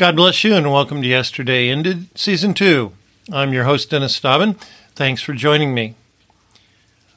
[0.00, 2.90] God bless you and welcome to Yesterday Ended Season 2.
[3.30, 4.54] I'm your host, Dennis Dobbin.
[4.94, 5.94] Thanks for joining me.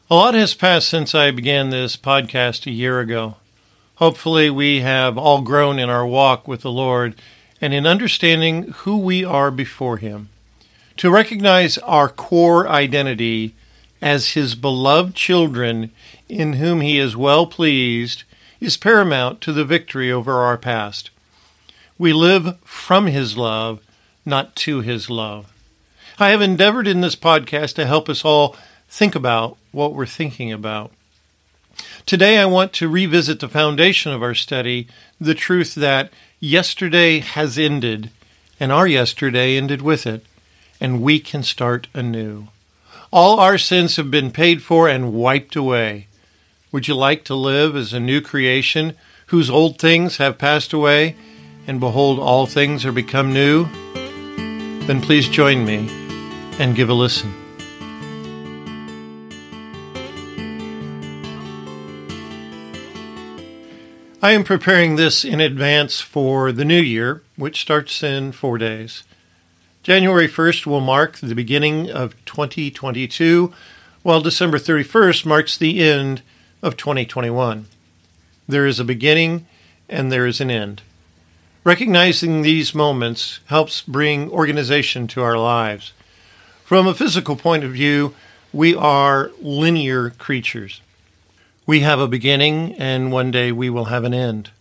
[0.09, 3.37] A lot has passed since I began this podcast a year ago.
[3.95, 7.15] Hopefully, we have all grown in our walk with the Lord
[7.61, 10.27] and in understanding who we are before Him.
[10.97, 13.55] To recognize our core identity
[14.01, 15.89] as His beloved children
[16.27, 18.23] in whom He is well pleased
[18.59, 21.11] is paramount to the victory over our past.
[21.97, 23.79] We live from His love,
[24.25, 25.53] not to His love.
[26.17, 28.55] I have endeavored in this podcast to help us all
[28.89, 30.91] think about what we're thinking about.
[32.05, 34.87] Today, I want to revisit the foundation of our study
[35.21, 38.09] the truth that yesterday has ended,
[38.59, 40.25] and our yesterday ended with it,
[40.81, 42.47] and we can start anew.
[43.11, 46.07] All our sins have been paid for and wiped away.
[46.71, 48.95] Would you like to live as a new creation
[49.27, 51.15] whose old things have passed away
[51.67, 53.65] and behold, all things are become new,
[54.85, 55.87] then please join me
[56.59, 57.33] and give a listen.
[64.21, 69.03] I am preparing this in advance for the new year, which starts in four days.
[69.83, 73.53] January 1st will mark the beginning of 2022,
[74.01, 76.21] while December 31st marks the end
[76.61, 77.65] of 2021.
[78.47, 79.45] There is a beginning
[79.89, 80.81] and there is an end.
[81.65, 85.93] Recognizing these moments helps bring organization to our lives.
[86.65, 88.13] From a physical point of view,
[88.51, 90.81] we are linear creatures.
[91.65, 94.51] We have a beginning, and one day we will have an end.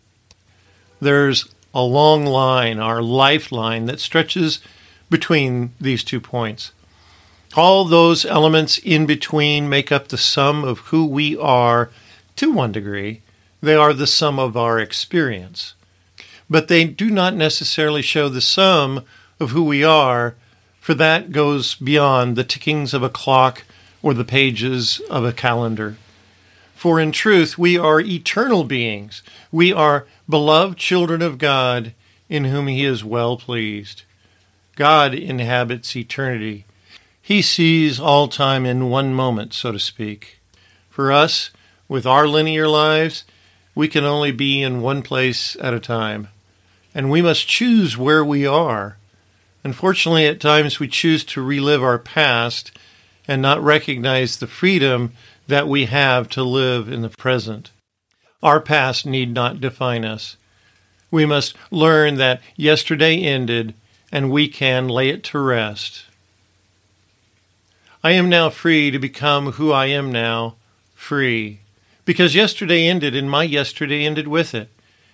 [1.01, 4.61] There's a long line, our lifeline, that stretches
[5.11, 6.71] between these two points.
[7.57, 11.91] All those elements in between make up the sum of who we are
[12.37, 13.23] to one degree.
[13.61, 15.75] They are the sum of our experience
[16.49, 19.05] but they do not necessarily show the sum
[19.41, 20.35] of who we are,
[20.81, 23.65] for that goes beyond the tickings of a clock
[24.03, 25.97] or the pages of a calendar.
[26.75, 29.23] For in truth, we are eternal beings.
[29.53, 31.95] We are beloved children of God
[32.29, 34.03] in whom He is well pleased.
[34.75, 36.65] God inhabits eternity.
[37.21, 40.41] He sees all time in one moment, so to speak.
[40.91, 41.51] For us,
[41.89, 43.25] with our linear lives,
[43.75, 46.29] we can only be in one place at a time
[46.95, 48.97] and we must choose where we are.
[49.65, 52.77] Unfortunately, at times we choose to relive our past
[53.27, 55.13] and not recognize the freedom
[55.47, 57.71] that we have to live in the present.
[58.43, 60.37] Our past need not define us.
[61.11, 63.75] We must learn that yesterday ended
[64.11, 66.05] and we can lay it to rest.
[68.05, 70.57] I am now free to become who I am now,
[70.95, 71.61] free,
[72.05, 74.69] because yesterday ended and my yesterday ended with it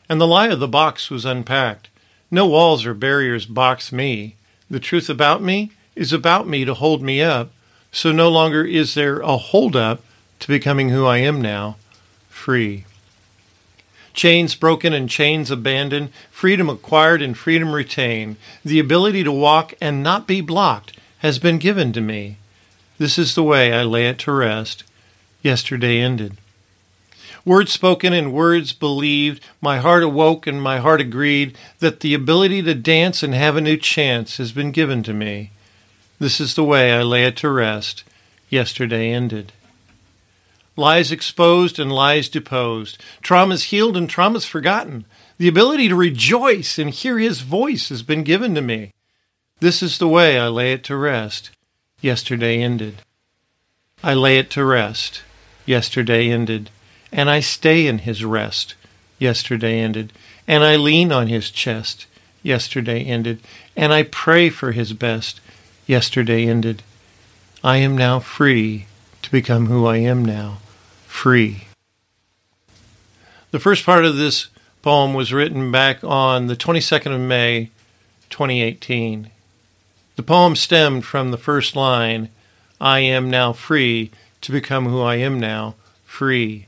[0.09, 1.88] and the lie of the box was unpacked.
[2.31, 4.37] No walls or barriers box me.
[4.71, 7.50] The truth about me is about me to hold me up,
[7.93, 10.03] so no longer is there a hold up
[10.41, 11.77] to becoming who I am now,
[12.28, 12.84] free.
[14.15, 18.37] Chains broken and chains abandoned, freedom acquired and freedom retained.
[18.65, 22.37] The ability to walk and not be blocked has been given to me.
[22.98, 24.84] This is the way I lay it to rest.
[25.43, 26.37] Yesterday ended.
[27.48, 32.60] Words spoken and words believed, my heart awoke and my heart agreed that the ability
[32.60, 35.53] to dance and have a new chance has been given to me.
[36.19, 38.04] This is the way I lay it to rest.
[38.50, 39.54] Yesterday ended.
[40.76, 43.03] Lies exposed and lies deposed.
[43.22, 45.06] Traumas healed and traumas forgotten.
[45.38, 48.92] The ability to rejoice and hear his voice has been given to me.
[49.60, 51.50] This is the way I lay it to rest.
[52.03, 52.97] Yesterday ended.
[54.04, 55.22] I lay it to rest.
[55.65, 56.69] Yesterday ended
[57.12, 58.74] and I stay in his rest.
[59.19, 60.12] Yesterday ended.
[60.46, 62.06] And I lean on his chest.
[62.42, 63.41] Yesterday ended.
[63.76, 65.41] And I pray for his best.
[65.86, 66.82] Yesterday ended.
[67.64, 68.86] I am now free
[69.22, 70.58] to become who I am now.
[71.06, 71.64] Free.
[73.50, 74.48] The first part of this
[74.82, 77.70] poem was written back on the 22nd of May,
[78.30, 79.30] 2018.
[80.16, 82.28] The poem stemmed from the first line
[82.80, 84.10] I am now free
[84.41, 85.74] to become who I am now,
[86.04, 86.66] free.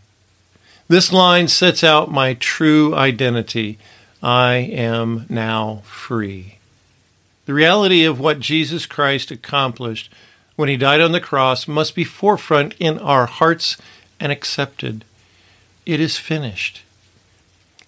[0.90, 3.78] This line sets out my true identity.
[4.24, 6.56] I am now free.
[7.46, 10.12] The reality of what Jesus Christ accomplished
[10.56, 13.76] when he died on the cross must be forefront in our hearts
[14.18, 15.04] and accepted.
[15.86, 16.82] It is finished.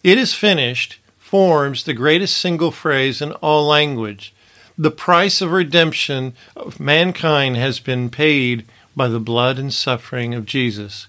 [0.04, 4.32] It is finished forms the greatest single phrase in all language.
[4.78, 8.64] The price of redemption of mankind has been paid
[8.94, 11.08] by the blood and suffering of Jesus.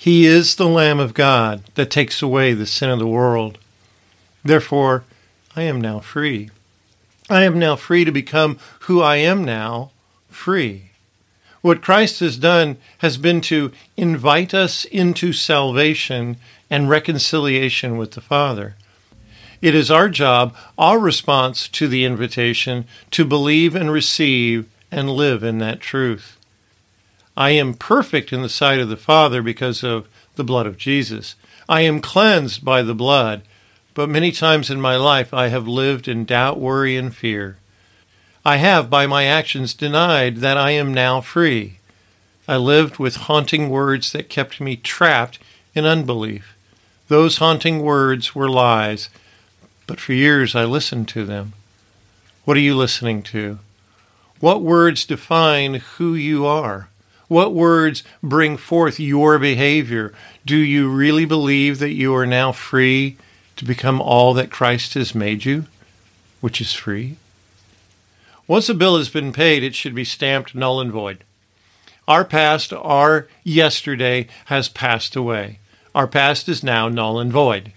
[0.00, 3.58] He is the Lamb of God that takes away the sin of the world.
[4.44, 5.02] Therefore,
[5.56, 6.50] I am now free.
[7.28, 9.90] I am now free to become who I am now,
[10.30, 10.92] free.
[11.62, 16.36] What Christ has done has been to invite us into salvation
[16.70, 18.76] and reconciliation with the Father.
[19.60, 25.42] It is our job, our response to the invitation, to believe and receive and live
[25.42, 26.37] in that truth.
[27.38, 31.36] I am perfect in the sight of the Father because of the blood of Jesus.
[31.68, 33.42] I am cleansed by the blood,
[33.94, 37.56] but many times in my life I have lived in doubt, worry, and fear.
[38.44, 41.78] I have, by my actions, denied that I am now free.
[42.48, 45.38] I lived with haunting words that kept me trapped
[45.76, 46.56] in unbelief.
[47.06, 49.10] Those haunting words were lies,
[49.86, 51.52] but for years I listened to them.
[52.44, 53.60] What are you listening to?
[54.40, 56.88] What words define who you are?
[57.28, 60.14] What words bring forth your behavior?
[60.46, 63.18] Do you really believe that you are now free
[63.56, 65.66] to become all that Christ has made you,
[66.40, 67.16] which is free?
[68.46, 71.22] Once a bill has been paid, it should be stamped null and void.
[72.08, 75.58] Our past, our yesterday, has passed away.
[75.94, 77.72] Our past is now null and void.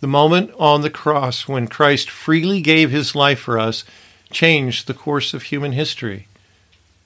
[0.00, 3.84] The moment on the cross when Christ freely gave his life for us
[4.30, 6.26] changed the course of human history.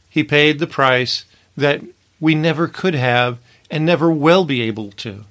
[0.08, 1.24] He paid the price
[1.56, 1.82] that
[2.20, 3.38] we never could have
[3.70, 5.24] and never will be able to.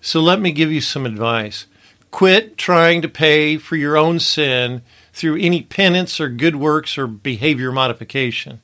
[0.00, 1.66] So let me give you some advice.
[2.10, 4.82] Quit trying to pay for your own sin
[5.12, 8.60] through any penance or good works or behavior modification.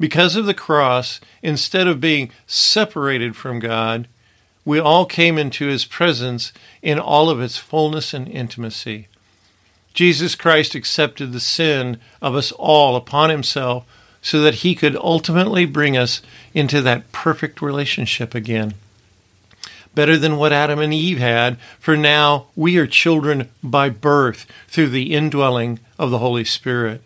[0.00, 4.08] Because of the cross, instead of being separated from God,
[4.64, 6.52] we all came into his presence
[6.82, 9.08] in all of its fullness and intimacy.
[9.94, 13.84] Jesus Christ accepted the sin of us all upon himself
[14.22, 16.22] so that he could ultimately bring us
[16.54, 18.74] into that perfect relationship again.
[19.94, 24.90] Better than what Adam and Eve had, for now we are children by birth through
[24.90, 27.02] the indwelling of the Holy Spirit.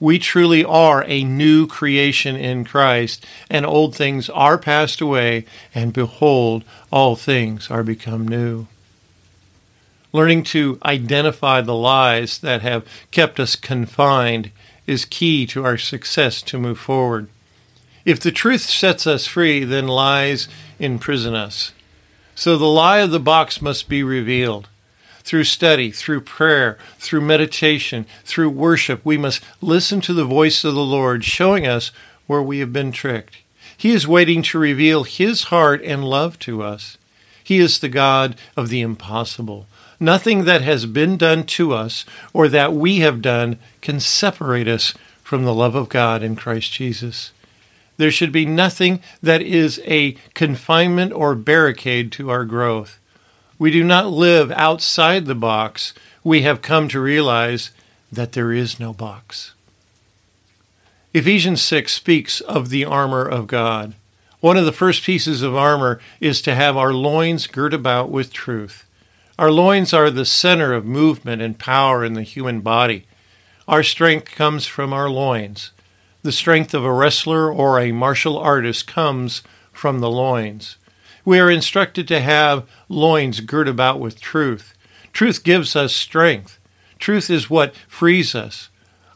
[0.00, 5.92] We truly are a new creation in Christ, and old things are passed away, and
[5.92, 8.66] behold, all things are become new.
[10.12, 14.50] Learning to identify the lies that have kept us confined
[14.86, 17.28] is key to our success to move forward.
[18.04, 20.48] If the truth sets us free, then lies
[20.78, 21.72] imprison us.
[22.34, 24.68] So the lie of the box must be revealed.
[25.22, 30.74] Through study, through prayer, through meditation, through worship, we must listen to the voice of
[30.74, 31.92] the Lord showing us
[32.26, 33.38] where we have been tricked.
[33.76, 36.98] He is waiting to reveal His heart and love to us.
[37.42, 39.66] He is the God of the impossible.
[40.00, 44.94] Nothing that has been done to us or that we have done can separate us
[45.22, 47.32] from the love of God in Christ Jesus.
[47.96, 52.98] There should be nothing that is a confinement or barricade to our growth.
[53.58, 55.94] We do not live outside the box.
[56.24, 57.70] We have come to realize
[58.10, 59.54] that there is no box.
[61.12, 63.94] Ephesians 6 speaks of the armor of God.
[64.40, 68.32] One of the first pieces of armor is to have our loins girt about with
[68.32, 68.84] truth.
[69.36, 73.06] Our loins are the center of movement and power in the human body.
[73.66, 75.72] Our strength comes from our loins.
[76.22, 79.42] The strength of a wrestler or a martial artist comes
[79.72, 80.76] from the loins.
[81.24, 84.72] We are instructed to have loins girt about with truth.
[85.12, 86.60] Truth gives us strength.
[87.00, 88.68] Truth is what frees us.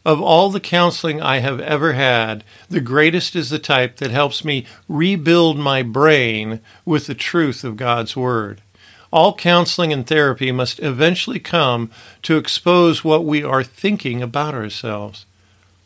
[0.05, 4.45] Of all the counseling I have ever had, the greatest is the type that helps
[4.45, 8.63] me rebuild my brain with the truth of God's Word.
[9.11, 11.91] All counseling and therapy must eventually come
[12.23, 15.25] to expose what we are thinking about ourselves.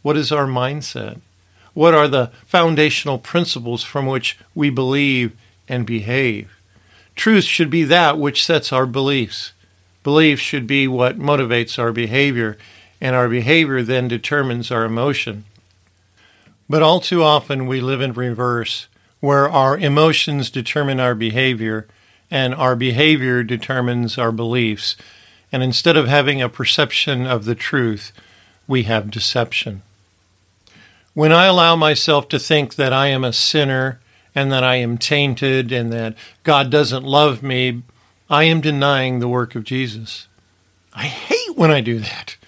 [0.02, 1.20] What is our mindset?
[1.74, 5.32] What are the foundational principles from which we believe
[5.68, 6.50] and behave?
[7.14, 9.52] Truth should be that which sets our beliefs.
[10.02, 12.58] Belief should be what motivates our behavior,
[13.00, 15.44] and our behavior then determines our emotion.
[16.68, 18.88] But all too often we live in reverse,
[19.20, 21.86] where our emotions determine our behavior
[22.32, 24.96] and our behavior determines our beliefs.
[25.52, 28.10] And instead of having a perception of the truth,
[28.66, 29.82] we have deception.
[31.12, 34.00] When I allow myself to think that I am a sinner
[34.34, 37.82] and that I am tainted and that God doesn't love me,
[38.30, 40.26] I am denying the work of Jesus.
[40.94, 42.38] I hate when I do that.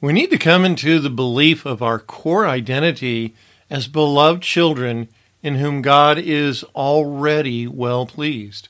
[0.00, 3.36] We need to come into the belief of our core identity
[3.70, 5.06] as beloved children
[5.44, 8.68] in whom God is already well pleased.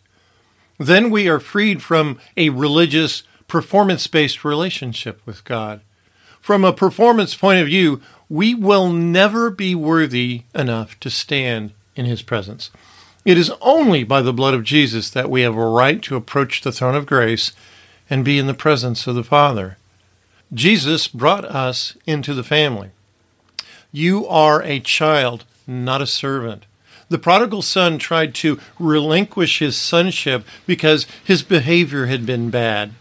[0.78, 5.80] Then we are freed from a religious, performance based relationship with God.
[6.40, 12.04] From a performance point of view, we will never be worthy enough to stand in
[12.04, 12.70] His presence.
[13.24, 16.60] It is only by the blood of Jesus that we have a right to approach
[16.60, 17.52] the throne of grace
[18.08, 19.78] and be in the presence of the Father.
[20.54, 22.90] Jesus brought us into the family.
[23.90, 26.66] You are a child, not a servant.
[27.08, 32.92] The prodigal son tried to relinquish his sonship because his behavior had been bad.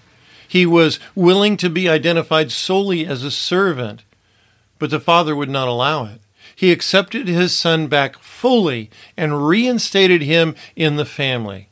[0.47, 4.03] He was willing to be identified solely as a servant,
[4.77, 6.21] but the father would not allow it.
[6.55, 11.69] He accepted his son back fully and reinstated him in the family.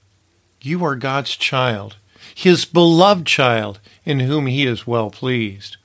[0.62, 1.98] You are God's child,
[2.34, 5.78] his beloved child, in whom he is well pleased.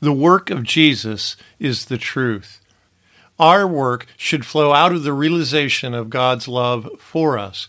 [0.00, 2.60] The work of Jesus is the truth.
[3.38, 7.68] Our work should flow out of the realization of God's love for us.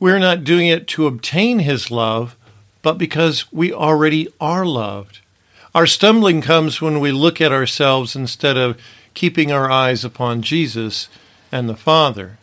[0.00, 2.36] We're not doing it to obtain his love,
[2.82, 5.20] but because we already are loved.
[5.74, 8.76] Our stumbling comes when we look at ourselves instead of
[9.14, 11.08] keeping our eyes upon Jesus
[11.52, 12.38] and the Father.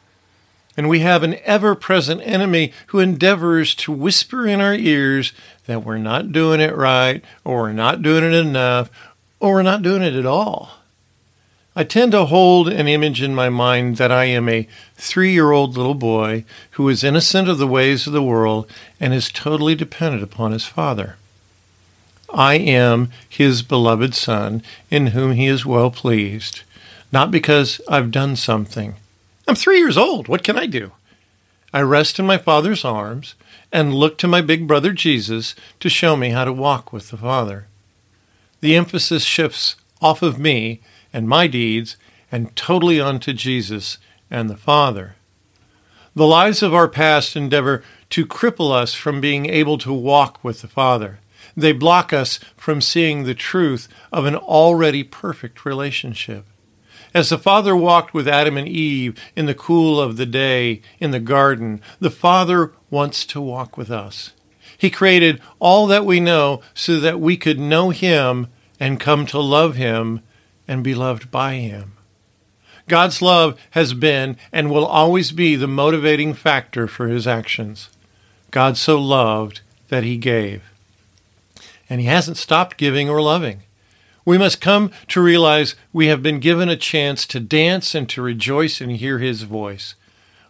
[0.78, 5.34] And we have an ever present enemy who endeavors to whisper in our ears
[5.66, 8.90] that we're not doing it right, or we're not doing it enough,
[9.42, 10.79] or we're not doing it at all.
[11.80, 15.52] I tend to hold an image in my mind that I am a three year
[15.52, 18.70] old little boy who is innocent of the ways of the world
[19.00, 21.16] and is totally dependent upon his father.
[22.34, 26.64] I am his beloved son in whom he is well pleased,
[27.14, 28.96] not because I've done something.
[29.48, 30.28] I'm three years old.
[30.28, 30.92] What can I do?
[31.74, 33.36] I rest in my father's arms
[33.72, 37.16] and look to my big brother Jesus to show me how to walk with the
[37.16, 37.68] Father.
[38.60, 40.82] The emphasis shifts off of me
[41.14, 41.98] and my deeds
[42.32, 43.98] and totally unto Jesus
[44.30, 45.16] and the Father.
[46.16, 50.62] The lies of our past endeavor to cripple us from being able to walk with
[50.62, 51.20] the Father.
[51.56, 56.46] They block us from seeing the truth of an already perfect relationship.
[57.14, 61.12] As the Father walked with Adam and Eve in the cool of the day in
[61.12, 64.34] the garden, the Father wants to walk with us.
[64.78, 68.48] He created all that we know so that we could know Him
[68.80, 70.22] and come to love Him
[70.70, 71.94] and be loved by Him.
[72.88, 77.90] God's love has been and will always be the motivating factor for His actions.
[78.52, 80.62] God so loved that He gave.
[81.90, 83.64] And He hasn't stopped giving or loving.
[84.26, 88.22] We must come to realize we have been given a chance to dance and to
[88.22, 89.96] rejoice and hear His voice.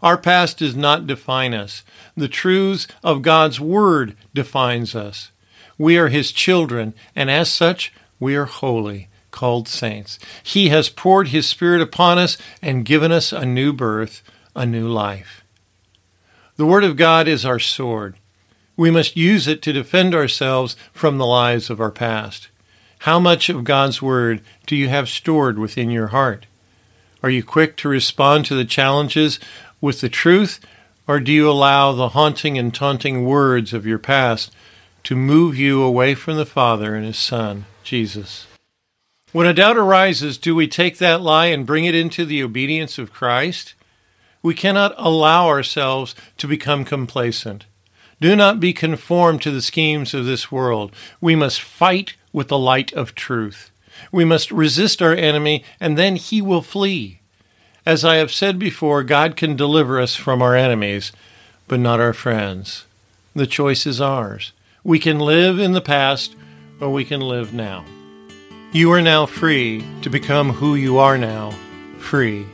[0.02, 1.84] Our past does not define us.
[2.16, 5.32] The truths of God's Word defines us.
[5.78, 10.20] We are His children, and as such, we are holy called saints.
[10.44, 14.22] He has poured His Spirit upon us and given us a new birth,
[14.56, 15.44] a new life.
[16.58, 18.16] The Word of God is our sword.
[18.76, 22.50] We must use it to defend ourselves from the lies of our past.
[23.00, 26.46] How much of God's Word do you have stored within your heart?
[27.24, 29.40] Are you quick to respond to the challenges
[29.80, 30.60] with the truth,
[31.08, 34.52] or do you allow the haunting and taunting words of your past
[35.04, 38.49] to move you away from the Father and His Son, Jesus?
[39.32, 42.98] When a doubt arises, do we take that lie and bring it into the obedience
[42.98, 43.76] of Christ?
[44.42, 47.66] We cannot allow ourselves to become complacent.
[48.20, 50.96] Do not be conformed to the schemes of this world.
[51.22, 53.70] We must fight with the light of truth.
[54.12, 57.20] We must resist our enemy, and then he will flee.
[57.86, 61.12] As I have said before, God can deliver us from our enemies,
[61.68, 62.86] but not our friends.
[63.36, 64.54] The choice is ours.
[64.84, 66.36] We can live in the past,
[66.82, 67.86] or we can live now.
[68.72, 71.56] You are now free to become who you are now,
[71.98, 72.46] free.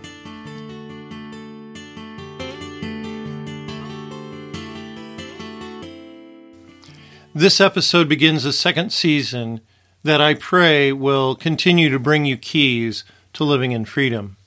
[7.33, 9.59] This episode begins a second season
[10.03, 13.03] that I pray will continue to bring you keys
[13.33, 14.37] to living in freedom.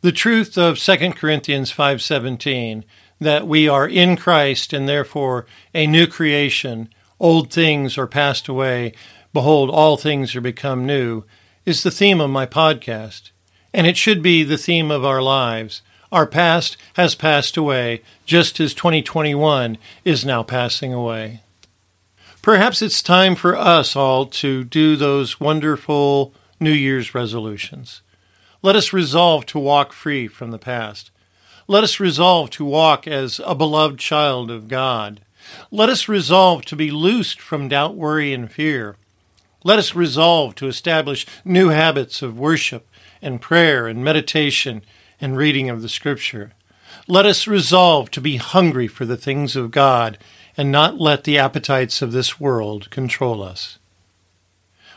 [0.00, 2.84] The truth of 2 Corinthians 5:17
[3.20, 6.88] that we are in Christ and therefore a new creation,
[7.20, 8.94] old things are passed away,
[9.32, 11.24] Behold, all things are become new,
[11.66, 13.30] is the theme of my podcast.
[13.74, 15.82] And it should be the theme of our lives.
[16.10, 21.42] Our past has passed away, just as 2021 is now passing away.
[22.40, 28.00] Perhaps it's time for us all to do those wonderful New Year's resolutions.
[28.62, 31.10] Let us resolve to walk free from the past.
[31.66, 35.20] Let us resolve to walk as a beloved child of God.
[35.70, 38.96] Let us resolve to be loosed from doubt, worry, and fear.
[39.64, 42.88] Let us resolve to establish new habits of worship
[43.20, 44.82] and prayer and meditation
[45.20, 46.52] and reading of the Scripture.
[47.08, 50.16] Let us resolve to be hungry for the things of God
[50.56, 53.78] and not let the appetites of this world control us.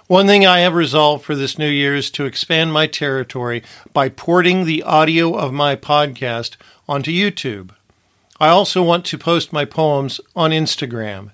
[0.07, 3.63] One thing I have resolved for this new year is to expand my territory
[3.93, 7.71] by porting the audio of my podcast onto YouTube.
[8.39, 11.31] I also want to post my poems on Instagram.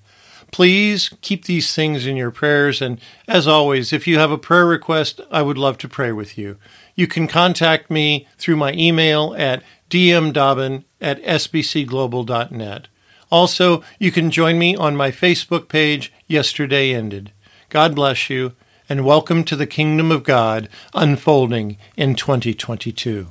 [0.51, 2.81] Please keep these things in your prayers.
[2.81, 6.37] And as always, if you have a prayer request, I would love to pray with
[6.37, 6.57] you.
[6.95, 12.87] You can contact me through my email at dmdobbin at sbcglobal.net.
[13.29, 17.31] Also, you can join me on my Facebook page, Yesterday Ended.
[17.69, 18.53] God bless you,
[18.87, 23.27] and welcome to the kingdom of God unfolding in 2022.